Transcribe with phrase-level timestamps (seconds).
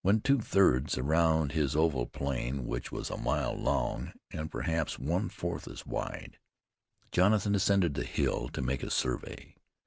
[0.00, 5.28] When two thirds around this oval plain, which was a mile long and perhaps one
[5.28, 6.38] fourth as wide,
[7.10, 9.54] Jonathan ascended the hill to make a survey.